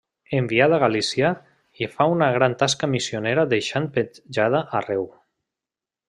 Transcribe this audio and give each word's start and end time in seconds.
Enviat 0.35 0.71
a 0.75 0.79
Galícia, 0.83 1.27
hi 1.81 1.89
fa 1.91 2.07
una 2.15 2.29
gran 2.37 2.55
tasca 2.63 2.89
missionera 2.93 3.43
deixant 3.55 3.85
petjada 3.99 4.63
arreu. 4.81 5.05